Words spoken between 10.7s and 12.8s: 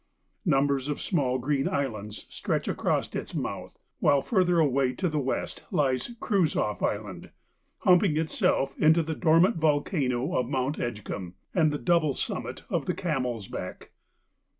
Edgcumbe and the double summit